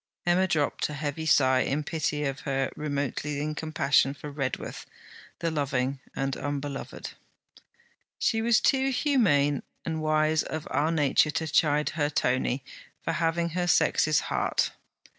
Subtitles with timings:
[0.25, 4.87] Emma dropped a heavy sigh in pity of her, remotely in compassion for Redworth,
[5.37, 7.13] the loving and unbeloved.
[8.17, 12.63] She was too humane and wise of our nature to chide her Tony
[13.03, 14.71] for having her sex's heart.